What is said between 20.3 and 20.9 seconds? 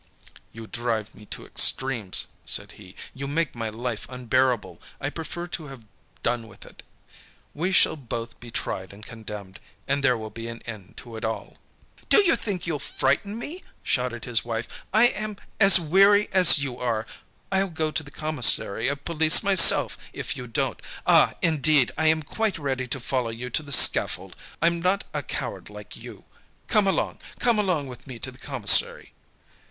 you don't.